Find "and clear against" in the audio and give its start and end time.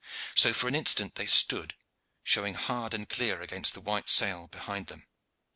2.95-3.75